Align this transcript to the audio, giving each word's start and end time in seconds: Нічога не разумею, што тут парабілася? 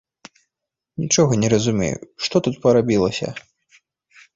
Нічога 1.01 1.33
не 1.43 1.47
разумею, 1.57 2.03
што 2.25 2.35
тут 2.49 2.55
парабілася? 2.67 3.27